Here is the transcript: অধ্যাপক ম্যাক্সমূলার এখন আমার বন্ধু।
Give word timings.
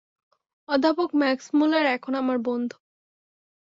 অধ্যাপক 0.69 1.09
ম্যাক্সমূলার 1.15 1.85
এখন 1.95 2.13
আমার 2.15 2.37
বন্ধু। 2.45 2.77